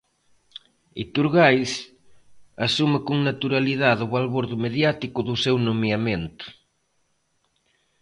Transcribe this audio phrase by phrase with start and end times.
[1.03, 1.71] Iturgaiz
[2.65, 6.45] asume con naturalidade o balbordo mediático do seu nomeamento.